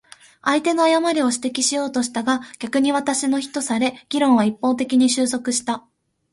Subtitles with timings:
[0.41, 5.85] 相手の誤りを指摘しようとしたが、逆に私の非とされ、議論は一方的に収束した。